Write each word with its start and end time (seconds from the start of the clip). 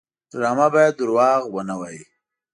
ډرامه 0.31 0.67
باید 0.73 0.93
دروغ 0.99 1.41
ونه 1.53 1.75
وایي 1.79 2.03